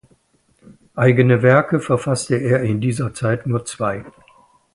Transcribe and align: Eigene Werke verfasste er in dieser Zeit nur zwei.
Eigene 0.95 1.43
Werke 1.43 1.79
verfasste 1.79 2.35
er 2.35 2.63
in 2.63 2.81
dieser 2.81 3.13
Zeit 3.13 3.45
nur 3.45 3.65
zwei. 3.65 4.03